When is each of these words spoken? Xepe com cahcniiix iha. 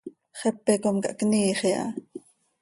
Xepe 0.39 0.73
com 0.85 0.97
cahcniiix 1.03 1.61
iha. 1.73 1.85